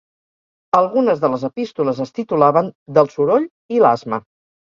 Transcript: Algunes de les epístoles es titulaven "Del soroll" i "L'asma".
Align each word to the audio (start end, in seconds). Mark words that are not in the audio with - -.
Algunes 0.77 1.21
de 1.25 1.29
les 1.33 1.45
epístoles 1.49 1.99
es 2.07 2.15
titulaven 2.21 2.73
"Del 2.97 3.13
soroll" 3.17 3.47
i 3.77 3.85
"L'asma". 3.87 4.21